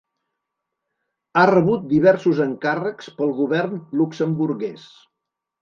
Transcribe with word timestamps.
Ha 1.35 1.43
rebut 1.51 1.85
diversos 1.93 2.41
encàrrecs 2.47 3.13
pel 3.21 3.37
Govern 3.43 3.79
luxemburguès. 4.01 4.91